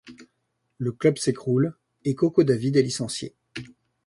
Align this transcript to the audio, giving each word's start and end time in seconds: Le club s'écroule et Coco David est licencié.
Le 0.79 0.93
club 0.93 1.19
s'écroule 1.19 1.77
et 2.05 2.15
Coco 2.15 2.43
David 2.43 2.75
est 2.75 2.81
licencié. 2.81 3.35